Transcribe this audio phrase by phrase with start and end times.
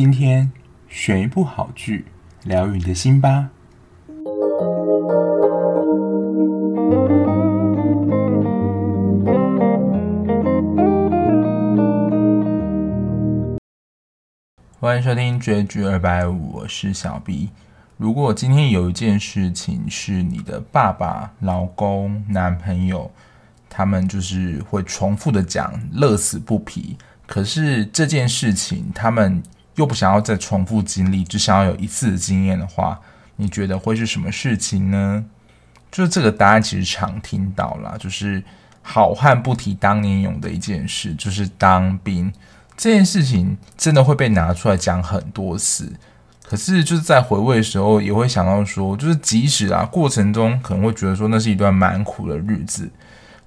[0.00, 0.52] 今天
[0.88, 2.04] 选一部好剧，
[2.44, 3.50] 疗愈你的心吧。
[14.78, 17.50] 欢迎收听追剧二百五，我是小 B。
[17.96, 23.10] 如果今天有一件事情是你的爸爸、老公、男朋友，
[23.68, 26.96] 他们就是会重复的讲，乐此不疲。
[27.26, 29.42] 可是这件事情，他们
[29.78, 33.00] 又不想要再重复经历，只想要有一次的经验的话，
[33.36, 35.24] 你觉得会是什么事情呢？
[35.90, 38.42] 就是这个答案其实常听到啦，就是
[38.82, 42.30] 好汉不提当年勇的一件事，就是当兵。
[42.76, 45.92] 这件事情真的会被拿出来讲很多次，
[46.44, 52.90] 可是就是在回味的时候，也会想到说，就是即使啊过程中可能会觉得说那是一段蛮苦的日子，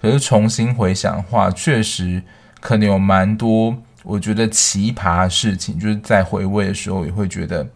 [0.01, 2.23] 可是重新回想的话，确实
[2.59, 7.67] 可能有蛮多我觉得奇葩的事情，就是在回味的时候也会觉得，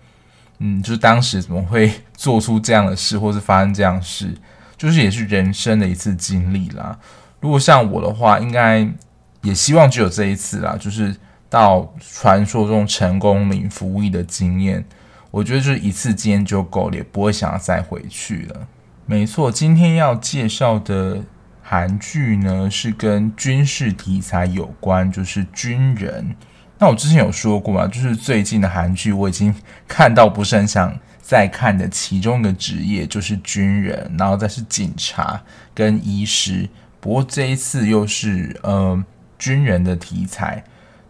[0.59, 4.33] 嗯，就是当时怎么会做出这样的事，或是发生这样事，
[4.77, 6.97] 就是也是人生的一次经历啦。
[7.39, 8.87] 如果像我的话，应该
[9.41, 11.15] 也希望只有这一次啦，就是。
[11.47, 14.83] 到传说中成功领服役的经验，
[15.31, 18.67] 我觉得就是一次经验就够了，也不会想要再回去了。
[19.05, 21.21] 没错，今天要介绍的
[21.67, 26.35] 韩剧呢，是跟军事题材有关，就是军人。
[26.77, 29.53] 那我之前有说过嘛，就是最近的韩剧我已经
[29.87, 35.41] 看到不是很想再看的其中一个职业就是军人，然后再是警察
[35.73, 36.69] 跟医师。
[36.99, 39.03] 不过这一次又是呃
[39.39, 40.63] 军人的题材。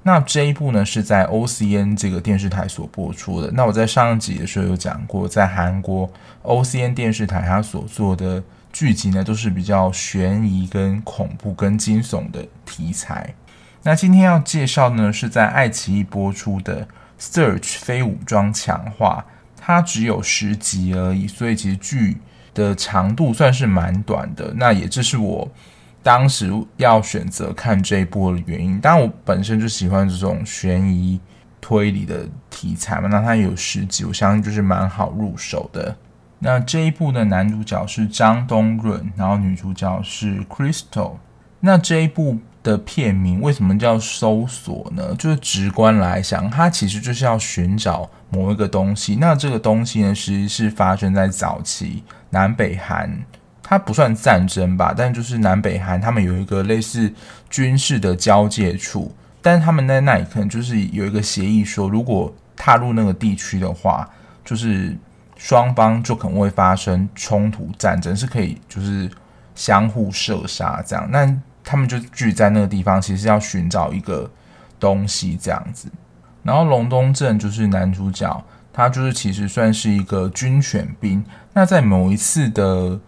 [0.03, 3.51] 那这一部呢，是在 OCN 这个电视台所播出的。
[3.51, 6.09] 那我在上一集的时候有讲过，在韩国
[6.43, 8.41] OCN 电视台它所做的
[8.75, 13.33] 剧集呢，都是比较悬疑、跟恐怖、跟惊悚的题材。
[13.83, 16.85] 那今天要介绍呢，是在爱奇艺播出的
[17.17, 19.25] 《Search 非武装强化》，
[19.61, 22.17] 它只有十集而已，所以其实剧
[22.53, 24.53] 的长度算是蛮短的。
[24.57, 25.49] 那也这是我。
[26.03, 31.17] 当时要选择看这一部的原因，当然我本身就喜欢这种悬疑
[31.61, 35.95] 推理的题材嘛，那它有十集，我相信就是蛮好入手的。
[36.39, 41.13] 那这一部的男主角是张东润，然后女主角是 Crystal。
[41.61, 45.15] 那这一部的片名为什么叫搜索呢？
[45.17, 49.17] 就是直观来想，它其实就是要寻找某一个东西。
[49.19, 53.23] 那这个东西呢，其实是发生在早期南北韩。
[53.67, 57.11] 它不算战争吧，但就是南北韩他们有一个类似
[57.49, 64.07] 军事的交界处，但是他们在那里可能就是有一个协议说，如果踏入那个地区的话，
[64.43, 64.95] 就是
[65.35, 69.09] 双方就可能会发生冲突战争，是可以就是
[69.53, 71.07] 相互射杀这样。
[71.11, 74.29] 那他们就聚在那个地方，其实要寻找一个
[74.79, 75.89] 东西这样子。
[76.43, 81.23] 然后龙东镇就是男主角，他就是其实算是一个军犬兵。
[81.53, 82.99] 那在某一次的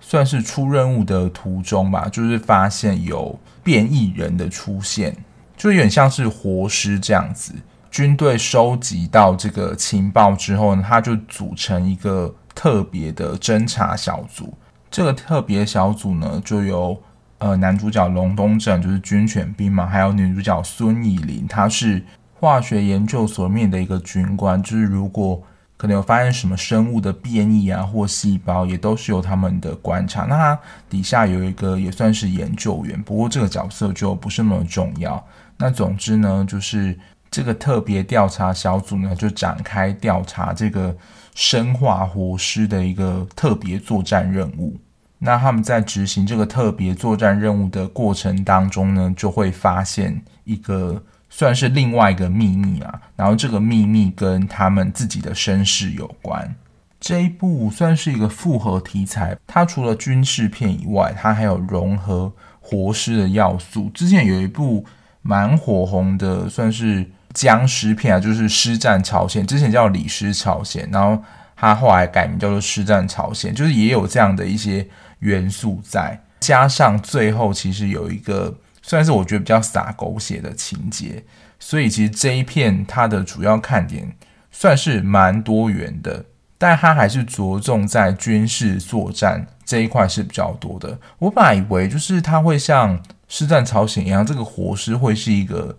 [0.00, 5.16] 算是出任务的途中吧，就是发现有变异人的出现，
[5.56, 7.54] 就有点像是活尸这样子。
[7.96, 14.52] 军队收集到这个情报之后呢，他就组成一个特别的侦查小组。
[14.90, 17.02] 这个特别小组呢，就由
[17.38, 22.04] 呃男主角龙东正，就是军犬兵嘛，还有女主角孙艺玲，她是
[22.38, 25.42] 化学研究所面的一个军官，就是如果。
[25.78, 30.24] 可能有发现什么生物的变异啊，或细胞也都是由他们的观察。
[30.24, 30.58] 那他
[30.88, 35.22] 底下有一个也算是研究员，不过这个角色就不是那么重要。
[35.58, 36.98] 那总之呢，就是
[37.30, 40.96] 这个特别调查小组呢，就展开调查这个
[41.34, 44.76] 生化活尸的一个特别作战任务。
[45.18, 51.02] 那他们在执行这个特别作战任务的过程当中呢，就会发现一个。
[51.28, 56.54] 算是另外一个秘密啊，然后这个秘密跟他们自己的身世有关。
[57.00, 63.90] 这一部算是一个复合题材，它除了军事片以外，它还有融合活尸的要素。
[63.92, 64.86] 之前有一部
[65.20, 67.04] 蛮火红的，算是
[67.36, 71.22] 僵尸片啊，就是《尸战朝鲜》，之前叫《李尸朝鲜》，然后
[71.54, 74.88] 他后来改名叫做《尸战朝鲜》，就是也有这样的一些
[75.18, 78.56] 元素在，加上最后其实有一个。
[78.88, 81.24] 算是我觉得比较洒狗血的情节，
[81.58, 84.14] 所以其实这一片它的主要看点
[84.52, 86.24] 算是蛮多元的，
[86.56, 90.96] 但它还是着重在军事作战这一块是比较多的。
[91.18, 92.96] 我本来以为就是它会像
[93.26, 95.76] 《尸战朝鲜》一样，这个活尸会是一个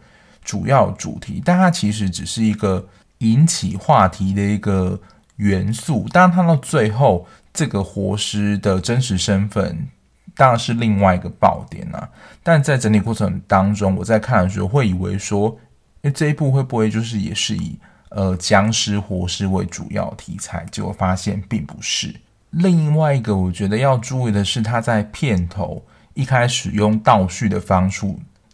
[0.47, 4.97] 主要主题，但它其实只是一个引起话题的一个
[5.35, 6.07] 元素。
[6.13, 9.89] 当然，它到最后这个活尸的真实身份。
[10.35, 12.07] 当然是另外一个爆点啊！
[12.43, 15.57] 但在整体过程当中，我在看的时候会以为说，
[16.03, 17.75] 诶，这一部会不会就是也是以
[18.09, 22.13] 呃僵尸活尸为主要题材，结果发现并不是。
[22.51, 25.83] 另外一个我觉得要注意的是，他在片头
[26.13, 28.05] 一开始用倒叙的方式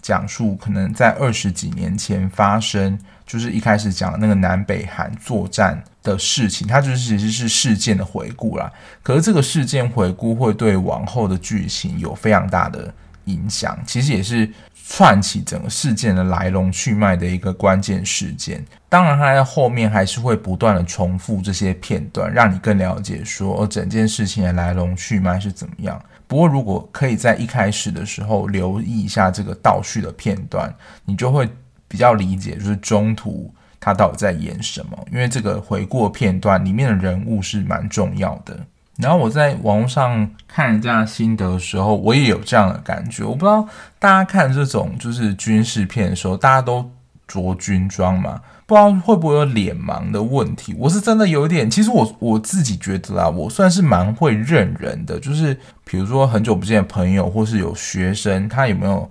[0.04, 8.72] 讲述，可能在二十几年前发生，就是一开始讲那个南北韩作战的事情，它就是其实是事件的回顾啦。
[9.02, 12.94] 可是这个事件回顾会对往后的剧情有非常大的
[13.26, 14.48] 影响，其实也是。
[14.86, 26.00] 串起整个事件的来龙去脉的一个关键事件，当然，它在后面还是会不断的重复这些片段，让你更了解说，整件事情的来龙去脉是怎么样。
[26.34, 30.74] 不过，如果可以在一开始的时候留意一下这个倒叙的片段，
[31.06, 31.48] 你就会
[31.88, 34.98] 比较理解，就是中途他到底在演什么。
[35.12, 38.58] 因为这个回顾片段里面的人物是蛮重要的。
[38.98, 43.24] 然后我在网络上看人家心得的时候，我也有这样的感觉。
[43.24, 43.68] 我不知道
[44.00, 46.90] 大家看这种就是军事片的时候，大家都
[47.42, 48.42] 着军装嘛？
[48.66, 50.76] 不知道会不会有脸盲的问题？
[50.78, 55.20] 我是真的有点，其实我我自己觉得啊，我算是蛮会认人的。
[55.20, 59.10] 就是比如说很久不见的朋友，或是有学生，他有没有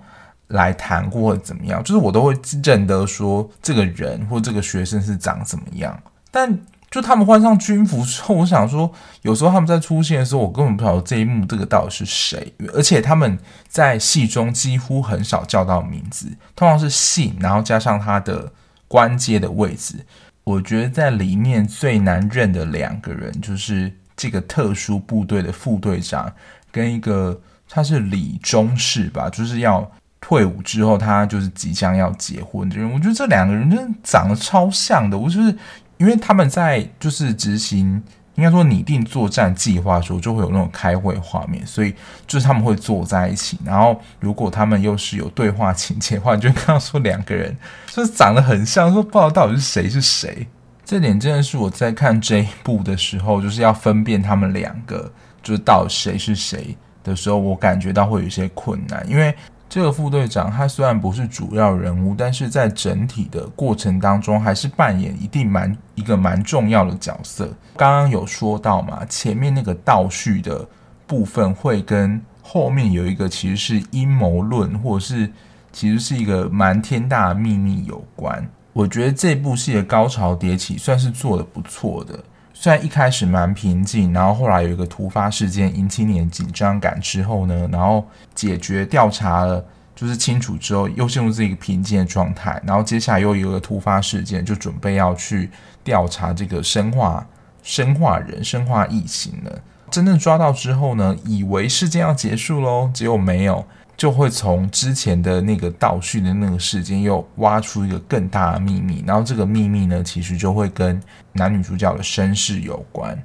[0.49, 5.99] 来谈过或者怎么样，就是我都会认得说这个人或这个学生是长怎么样。
[6.31, 6.59] 但
[6.93, 8.93] 就他们换上军服之后，我想说，
[9.23, 18.53] 有时候他们在出现的时候，我根本不晓得这一幕这个到底是谁，而且他们在戏中几乎很少叫到名字，通常是姓，然后加上他的
[18.87, 20.05] 官阶的位置。
[20.45, 26.31] 我觉得在里面最难认的两个人，就是这个特殊部队的副队长
[26.71, 27.41] 跟一个
[27.71, 29.91] 他是李中士吧，就是要
[30.21, 32.93] 退伍之后他就是即将要结婚的人。
[32.93, 35.57] 我觉得这两个人真的长得超像的，我就是。
[36.03, 38.03] 因为他们在就是执行，
[38.35, 41.95] 应该说拟定作战计划的时候，就会有那种开会画面，所以
[42.27, 43.57] 就是他们会坐在一起。
[43.65, 47.57] 然后如果他们又是有对话情节的话，你就会看到说两个人
[47.87, 50.49] 就是长得很像，说不知道到底是谁是谁。
[50.85, 59.33] 这点真的是我在看这一部的时候，就是要分辨他们两个就是到底谁是谁的时候，我感觉到会有一些困难，因为。
[59.73, 67.49] 这个副队长他虽然不是主要人物，但是在整体的过程当中，还是扮演一定蛮一个蛮重要的角色。
[67.75, 70.69] 刚刚有说到嘛，前面那个倒叙的
[71.07, 75.33] 部分会跟后面有一个其实是阴谋论，或者是
[75.73, 78.47] 其实是一个蛮天大的秘密有关。
[78.75, 82.23] 我觉得这部戏的高潮迭起算是做得不错的。
[82.55, 89.65] 虽然一开始蛮平静，然后后来有一个突发事件引起你的紧张感之后呢，然后解决调查了，
[89.95, 95.51] 就是清楚之后又进入这个平静的状态，然后接下来又有一个突发事件，就准备要去
[95.83, 97.27] 调查这个生化
[97.63, 99.59] 生化人、生化异形了。
[99.91, 103.65] 真正抓到之后呢，以为事件要结束喽，结果没有。
[104.03, 111.01] 就会从之前的那个倒叙的那个事件又挖出一个更大的秘密，然后这个秘密呢，其实就会跟
[111.35, 113.17] 男女主角的身世有关，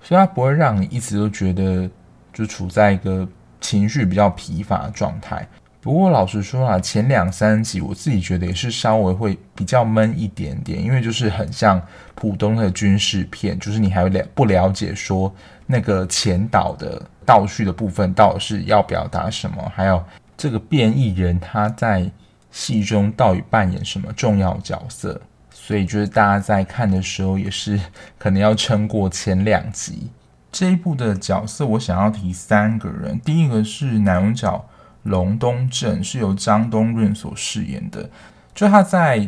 [0.00, 1.90] 所以它不会让你一直都觉得
[2.32, 3.26] 就处在一个
[3.60, 5.44] 情绪比较疲乏的状态。
[5.80, 11.82] 不过老实说啊，前两三集我自己觉得也是稍微会比较闷一点点，因为就是很像
[12.14, 15.34] 普通的军事片，就是你还了不了解说
[15.70, 20.02] 那个前导的倒叙的部分到底是要表达什么，还有
[20.36, 22.10] 这个变异人他在
[22.50, 25.20] 戏中到底扮演什么重要角色，
[25.52, 27.78] 所以就是大家在看的时候也是
[28.18, 30.10] 可能要撑过前两集。
[30.50, 34.64] 这一部的角色我想要提三个人，第一个是男主角。
[35.04, 38.10] 龙东正是由张东润所饰演的，
[38.54, 39.26] 就他在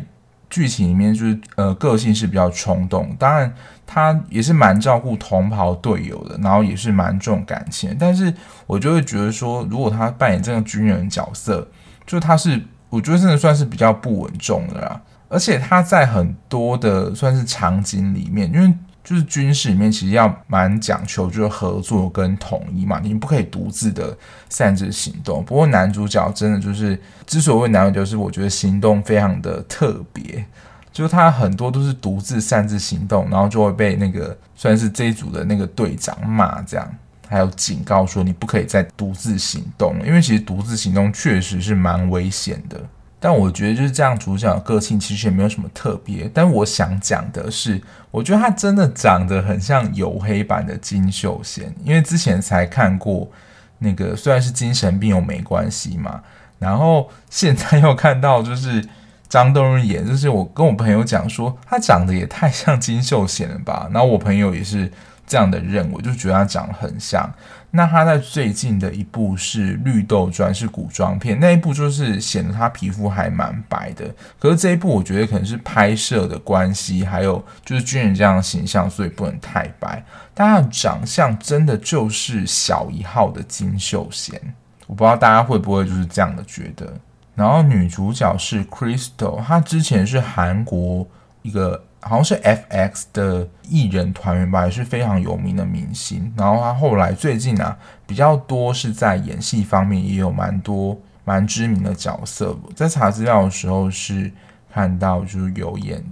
[0.53, 3.51] 剧情里面就是呃个性是比较冲动，当然
[3.87, 7.97] 他也是蛮照顾同袍队友的，然后也是蛮重感情。
[7.99, 8.31] 但是
[8.67, 11.67] 我就会觉得说，如果他扮演这个军人角色，
[12.05, 18.71] 就他是我觉得真的算是比较不稳重的啦，而且他在很多的算是场景里面，因为。
[19.03, 24.17] 就是军事里面其实要蛮讲求就是合作跟统一嘛，你不可以独自的
[24.49, 25.43] 擅自行动。
[25.43, 30.45] 不过男主角真的就是之所以男主角，是我觉得行动非常的特别，
[30.91, 36.95] 就是他很多都是独自擅自行动，然后就会被那个算是这一组的那个队长骂这样，
[37.27, 42.79] 还有警告说你不可以再独自行动，因为其实独自行动确实是蛮危险的。
[43.25, 46.29] 但我觉得就是这样，主角的个性其实也没有什么特别。
[46.33, 53.31] 但我想讲的是，我觉得他真的长得很像黝黑版的金秀贤，因为之前才看过
[53.79, 56.21] 那个，虽然是精神病又没关系嘛，
[56.59, 58.85] 然后现在又看到就是
[59.29, 63.87] 张东润演，就是我跟我朋友讲说，他长得也太像金秀贤了吧。
[63.93, 64.91] 然后我朋友也是
[65.25, 67.31] 这样的认为，就觉得他长得很像。
[67.75, 74.13] 那他在最近的一部是《绿豆砖》，是古装片，那一部就是显得他皮肤还蛮白的。
[74.37, 80.05] 可是这一部我觉得可能是拍摄的关系，还有就是军人这样的形象，所以不能太白。
[80.35, 84.39] 但他的长相真的就是小一号的金秀贤，
[84.85, 86.93] 我不知道大家会不会就是这样的觉得。
[87.33, 91.07] 然后女主角是 Crystal，她之前是韩国
[91.41, 91.83] 一个。
[92.05, 96.31] 好像是 FX 的艺人团员吧，也是非常有名的明星。
[96.37, 102.57] 然后他后来最近啊，比较多是在演戏方面也有蛮多蛮知名的角色。
[102.75, 104.31] 在查资料的时候是
[104.73, 105.99] 看到就是有演《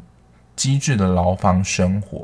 [0.55, 2.17] 机智的牢房生活》。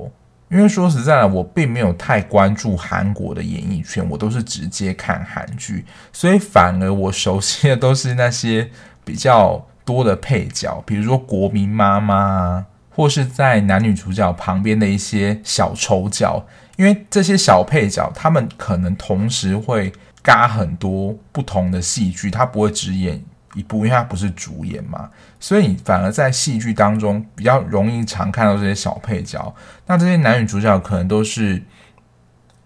[0.50, 5.84] 因为说实在的，我并没有太关注韩国的演艺圈，我都是直接看韩剧，
[6.14, 8.70] 所以反而我熟悉的都是那些
[9.04, 12.66] 比较多的配角，比如说国民妈妈啊。
[12.98, 16.44] 或是在男女主角旁边的一些小丑角，
[16.77, 23.24] 因为这些小配角，他们可能同时会嘎很多不同的戏剧，他不会只演
[23.54, 29.54] 一部，因为他不是主演嘛，所以你反而在戏剧当中比较容易常看到这些小配角。
[29.86, 31.62] 那这些男女主角可能都是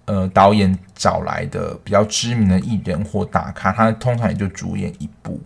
[0.06, 5.42] 呃导演找来的比较知名的艺人或大咖，他通常也就主演一部。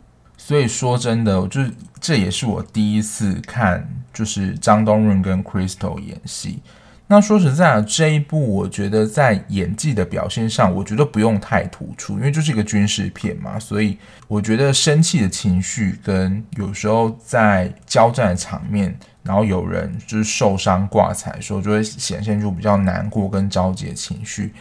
[0.48, 6.60] 所以说真的，就是这也是我第一次看，就是张东润跟 Crystal 演戏。
[7.08, 13.58] 那说实在的，这一部我觉得在演技的表现上，我觉得不用太突出，因为就是一个军事片嘛。
[13.58, 13.98] 所以
[14.28, 24.54] 我觉得生气的情绪跟有时候在交战的场面，然后有人就是受伤挂彩的时候，就会显现出比较难过跟着急的情绪。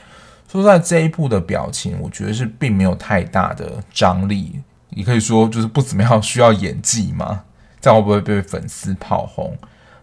[0.51, 4.63] 说在这一部的表情，我觉得是并没有太大的张力。
[4.91, 7.43] 你可以说就是不怎么样，需要演技吗？
[7.81, 9.57] 这样会不会被粉丝炮轰？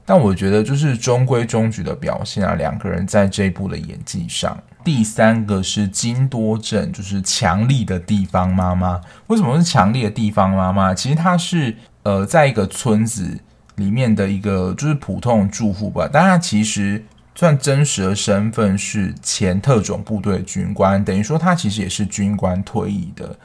[0.05, 4.57] 但我觉得就是中规中矩的表现啊，两个人在这一部的演技上。
[4.83, 8.99] 第三个是金多正，就是强力的地方妈妈。
[9.27, 10.93] 为什么是强力的地方妈妈？
[10.93, 13.39] 其实她是呃，在一个村子
[13.75, 23.35] 里面的一个就是普通住户吧，但她其实算真实的身份是前特种部队军官，等于说她其实也是军官退役的。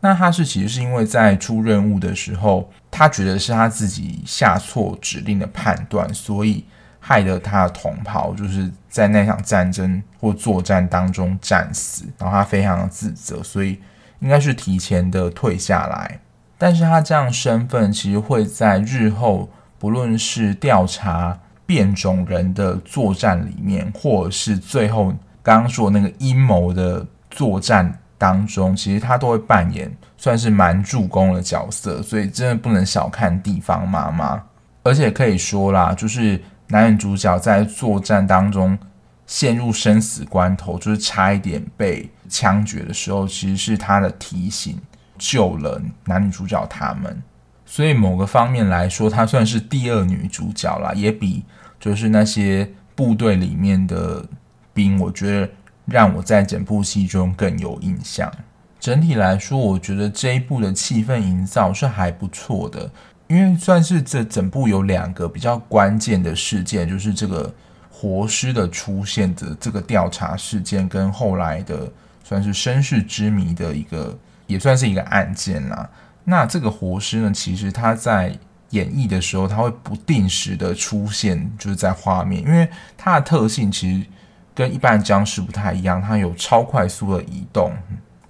[0.00, 6.64] 那他是其实是因为在出任务的时候，他觉得是他自己下错指令的判断，所以
[7.00, 13.80] 害得他的同袍就是在那场战争或作战当中战死，然后他非常的自责，所以
[14.20, 16.20] 应该是提前的退下来。
[16.58, 19.48] 但是他这样身份其实会在日后
[19.78, 25.12] 不论是调查变种人的作战里面，或者是最后
[25.42, 27.98] 刚刚说的那个阴谋的作战。
[28.18, 34.42] 当中其实他都会扮演算是蛮助攻的角色，所以真的不能小看地方妈妈。
[34.82, 38.78] 而且可以说啦，就是男女主角在作战当中
[39.26, 44.80] 陷入生死关头，就是差一点被枪决的时候，其实是他的提醒
[45.18, 47.22] 救了男女主角他们。
[47.64, 51.44] 所以某个方面来说，她算是第二女主角啦，也比
[51.78, 54.24] 就是那些部队里面的
[54.72, 55.48] 兵，我觉得。
[55.86, 58.30] 让我在整部戏中更有印象。
[58.78, 62.88] 整体来说，我觉得这一部的气氛营造是还不错的，
[63.26, 67.52] 因为算是这整部有两个比较关键的事件，就是这个
[67.90, 71.90] 活尸的出现的这个调查事件，跟后来的
[72.22, 74.16] 算是身世之谜的一个，
[74.46, 75.88] 也算是一个案件啦。
[76.22, 78.36] 那这个活尸呢，其实它在
[78.70, 84.06] 演绎的时候，它会不定时的出现，就是在画面，因为它的特性其实。
[84.56, 87.70] 跟一般的僵尸不太一样，它有超快速的移动，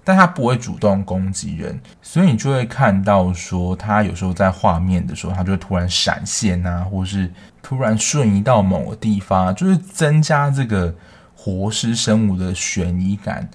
[0.03, 7.31] 但它不会主动攻击人，所以你就会看到说，它有时候在画面的时候，它就会突然闪现啊，或是
[7.63, 10.93] 突然瞬移到某个地方，就是增加这个
[11.33, 13.49] 活尸生物的悬疑感。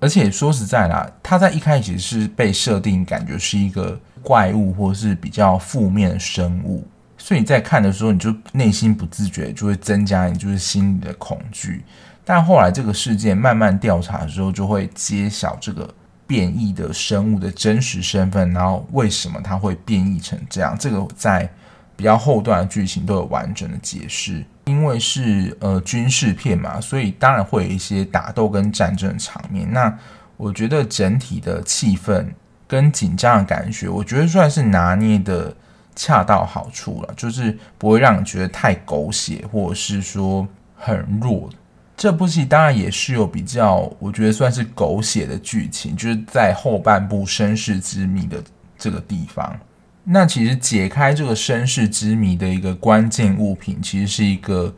[0.00, 6.84] 而且说实在啦，它在一开始是被设定感觉是一个怪物，或是比较负面的生物。
[7.20, 11.84] 所以你在看的时候，你就内心不自觉就会增加你就是心里的恐惧。
[12.24, 15.92] 但后来这个事件慢慢调查的时候，就会揭晓这个
[16.26, 20.76] 变异的生物的真实身份，然后为什么它会变异成这样。
[20.78, 21.50] 这个在
[21.96, 24.44] 比较后段的剧情都有完整的解释。
[24.66, 29.70] 因为是呃军事片嘛，所以当然会有一些打斗跟战争场面。
[29.72, 29.98] 那
[30.36, 32.26] 我觉得整体的气氛
[32.68, 35.56] 跟紧张的感觉，我觉得算是拿捏的。
[35.98, 41.50] 恰到好处了，就是不会让你觉得太狗血，或者是说很弱。
[41.96, 48.40] 这部戏当然也是有比较，我觉得算是狗血的剧情，就是在后半部身世之谜的
[48.78, 49.58] 这个地方。
[50.04, 54.72] 那其实解开这个身世之谜的一个关键物品，其实是一个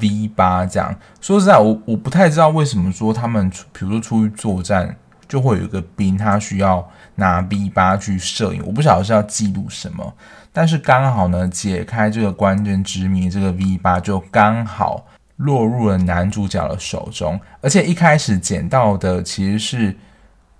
[0.00, 0.96] V 八这样。
[1.20, 4.96] 说实在，我我不太知道为什么说他们，比如说出去作战，
[5.32, 10.12] 就会有一个兵他需要拿 V 八去摄影，我不晓得是要记录什么。
[10.52, 19.96] 但是刚好呢，解开这个关键之谜，这个 V 八就刚好落入了男主角的手中，而且一开始捡到的其实是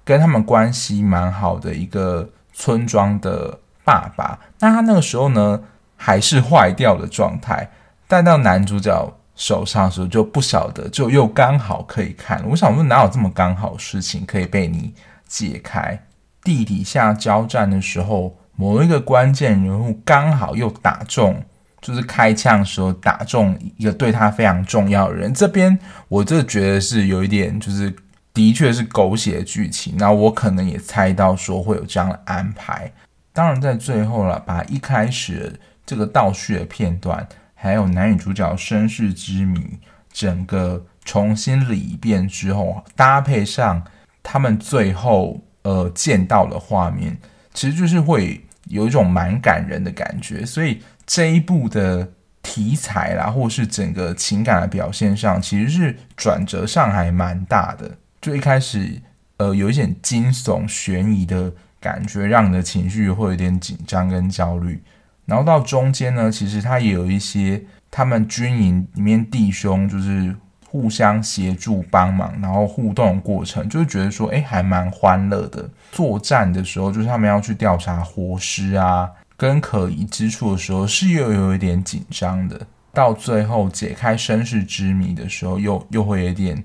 [0.05, 4.38] 跟他们关系蛮好的一个村庄的爸爸。
[4.59, 5.61] 那他那个时候呢，
[5.99, 7.69] 还是坏掉的状态，
[8.09, 12.40] 带到男主角手上的时候就不晓得，就又刚好可以看。
[12.49, 14.94] 我想说，哪有这么刚好的事情可以被你
[15.26, 16.00] 解开？
[16.44, 18.37] 地底下交战的时候。
[18.54, 21.42] 某一个关键人物刚好又打中，
[21.80, 25.32] 就是开枪的时候打中一个对他非常重要的人。
[25.32, 25.76] 这边
[26.08, 27.92] 我就觉得是有一点，就是
[28.34, 29.94] 的确是狗血的剧情。
[29.96, 32.92] 那我可能也猜到说会有这样的安排。
[33.32, 37.26] 当然，在最后了，把一开始这个倒叙的片段，
[37.62, 39.78] 还有男女主角身世之谜，
[40.12, 43.81] 整个重新理一遍之后，搭配上
[44.21, 47.16] 他们最后呃见到的画面。
[47.54, 52.11] 其实就是会有一种蛮感人的感觉，所以这一部的
[52.42, 57.97] 题材啦，或是整个情感的表现上，其实是转折上还蛮大的。
[58.21, 59.00] 就一开始，
[59.37, 64.83] 呃，有一点惊悚悬疑的感觉，让你的情绪会有点紧张跟焦虑。
[65.26, 70.35] 然后到中间呢，其实他也有一些他们军营里面弟兄就是。
[70.73, 75.69] 互相协助帮忙，然后互动过程，就是觉得说，哎，还蛮欢乐的。
[75.91, 82.67] 作战的时候，就是他们要去调查活尸啊，跟可疑之处的时候，是又有一点紧张的。
[82.91, 86.64] 到最后解开身世之谜的时候，又又会有点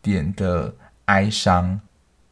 [0.00, 1.78] 点的哀伤，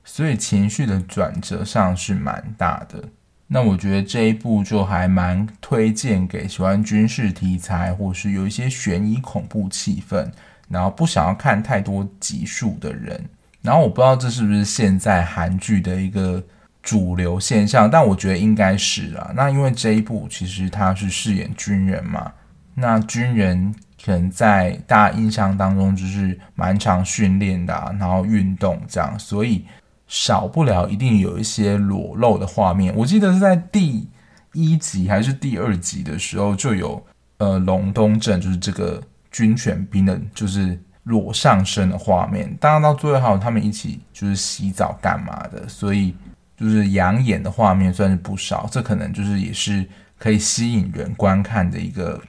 [0.02, 3.04] 所以情绪的转折上是蛮大的。
[3.52, 10.30] 那我觉得这一部就还蛮推荐给喜欢军事题材，或是有一些悬疑恐怖气氛。
[10.68, 13.20] 然后不想要看太多集数的人，
[13.60, 16.40] 然后我不知道这是不是现在韩剧的一个
[16.80, 19.32] 主流现象，但我觉得应该是啊。
[19.34, 22.30] 那因为这一部其实他是饰演军人嘛，
[22.76, 29.64] 那军人可能在大家印象当中就是蛮常训练的啊，然后运动这样，所以
[30.10, 32.94] 少不了一定有一些裸露的画面。
[32.94, 34.06] 我记得是在第
[34.52, 37.02] 一集还是第二集的时候就有，
[37.38, 39.02] 呃，龙东镇就是这个。
[39.32, 42.52] 军犬兵的，就是裸上身的画面。
[42.60, 46.12] 当然到最后，他们一起就是洗澡干嘛的，所以
[46.56, 48.68] 就是养眼的画面算是不少。
[48.72, 49.86] 这可能就是也是
[50.18, 52.20] 可以吸引人观看的一个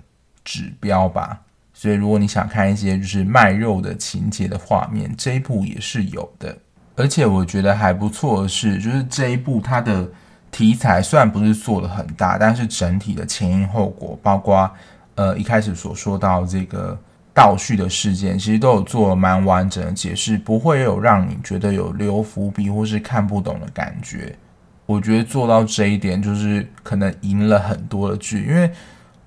[0.44, 1.42] 指标吧。
[1.74, 6.56] 所以如果你想看一些就是卖肉的情节的画面，这一部也是有的。
[6.96, 10.08] 而且我觉得还不错的是，就是这一部它的
[10.52, 14.70] 题材虽然不是做得很大，但是整体的前因后果，包括。
[15.16, 16.98] 呃，一开始所说到这个
[17.34, 24.34] 倒叙的事件，其实都有做蛮完整的解释，不会有让你觉得有留伏笔或是看不懂的感觉。
[24.86, 28.72] 我觉得做到这一点，就是可能赢了很多的剧，因为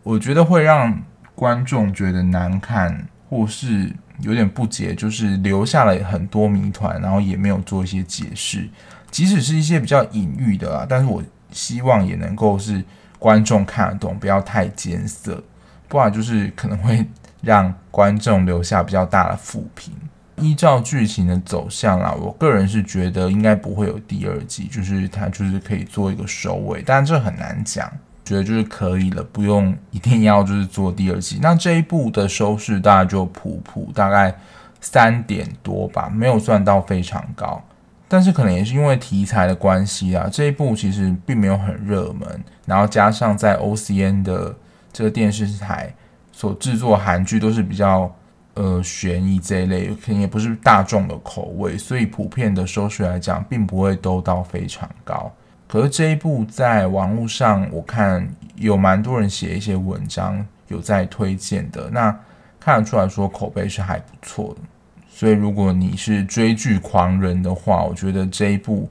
[0.02, 0.98] 我觉得会让
[1.34, 8.68] 观众觉得难看或是有点不解，就是留下了很多谜团，然后也没有做一些解释，
[9.10, 12.82] 即使是一些比较隐喻的啊，但是我希望也能够是
[13.18, 15.42] 观众看得懂，不要太艰涩。
[15.86, 17.06] 不然就是可能会
[17.40, 19.92] 让观众留下比较大的负评。
[20.36, 27.88] 依照剧情的走向啦，我个人是觉得应该不会有第二季，就是它就是可以做一个收尾，但这很难讲。
[28.24, 31.38] 觉得就是可以了，不用一定要就是做第二季。
[31.42, 34.34] 那这一部的收视大概就普普，大概
[34.80, 37.62] 三点多吧，没有算到非常高。
[38.08, 44.54] 但是可能也是因为题材的关系啊，这一部其实并没有很热门，然后加上在 OCN 的。
[44.96, 45.92] 这个电视台
[46.30, 48.08] 所制作韩剧都是比较
[48.54, 55.32] 呃悬疑这一类，可能也不是大众的口味，所以普遍的收视来讲，并不会都到非常高。
[55.74, 62.16] 可是这一部在网络上，我看有蛮多人写一些文章，有在推荐的，那
[62.60, 64.60] 看得出来说口碑是还不错的。
[65.08, 68.88] 所以如果你是追剧狂人的话，我觉得这一部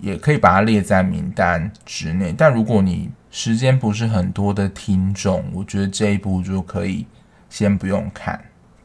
[0.00, 2.34] 也可以把它列在名单之内。
[2.34, 7.06] 但如果你时间不是很多的听众，我觉得这一部就可以
[7.50, 8.42] 先不用看。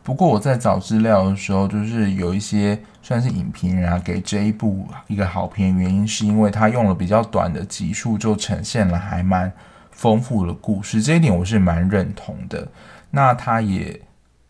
[0.08, 9.52] 不过我在找资料的时候，就是有一些算是影评人啊，给这一部一个好评，原因是因为他用了比较短的集数，就呈现了还蛮
[9.92, 11.02] 丰富的故事。
[11.02, 12.66] 这一点我是蛮认同的。
[13.12, 14.00] 那他也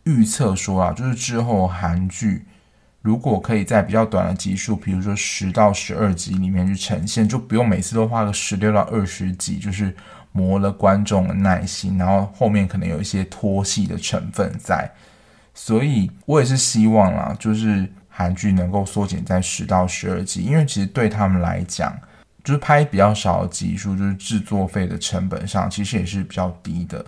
[0.04, 2.46] 预测说啊，就是之后韩剧。
[3.02, 9.92] 如果可以在比较短的集数，比如说十到十二集里面去呈现，就不用每次都花个十六到二十集，就是
[10.30, 14.88] 磨了观众的耐心，然后后面可能有一些拖戏的成分在。
[15.60, 21.92] 所以我也是希望啦，就是韩剧能够缩减在十到十二集，因为其实对他们来讲，
[22.44, 27.04] 就是拍比较少的集数，就是制作费的成本上其实也是比较低的。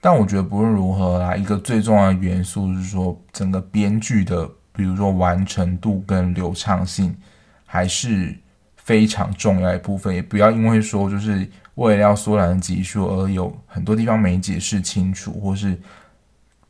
[0.00, 7.16] 但我觉得不论如何啦，一个最重要的元素是说，整个编剧的，比如说完成度跟流畅性，
[7.64, 8.36] 还是
[8.76, 10.12] 非常重要一部分。
[10.12, 15.78] 也不要因为说就是为了要缩短集数而有很多地方没解释清楚，或是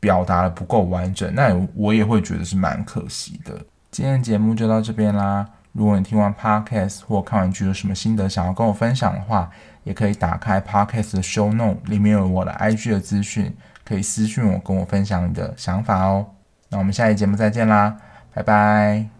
[0.03, 3.57] 表达的不够完整，那我也会觉得是蛮可惜的。
[3.89, 5.47] 今天的节目就到这边啦。
[5.71, 9.49] 如果你听完 Podcast 或看完剧有什么心得想要跟我分享的话，
[9.85, 16.25] 也可以打开 Podcast 的 Show Note，里面有我的 IG 的资讯，可以私讯我，跟我分享你的想法哦。
[16.67, 17.95] 那我们下期节目再见啦，
[18.33, 19.12] 拜拜。